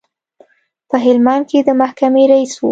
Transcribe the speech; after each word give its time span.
په 0.89 0.95
هلمند 1.05 1.43
کې 1.49 1.59
د 1.67 1.69
محکمې 1.81 2.23
رئیس 2.31 2.53
و. 2.59 2.67